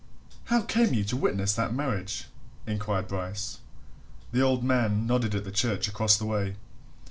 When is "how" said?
0.45-0.63